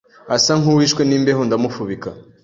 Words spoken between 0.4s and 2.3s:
nkuwishwe nimbeho ndamufubika